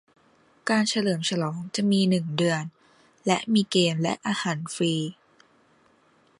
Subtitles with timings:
[0.69, 2.63] การเฉลิมฉลองจะมีหนึ่งเดือน
[3.25, 4.93] และมีเกมและอาหารฟรี